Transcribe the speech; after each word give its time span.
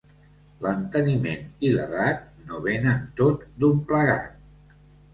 L'enteniment 0.65 1.43
i 1.69 1.71
l'edat 1.77 2.25
no 2.49 2.65
venen 2.67 3.07
tot 3.23 3.49
d'un 3.63 3.89
plegat. 3.93 4.79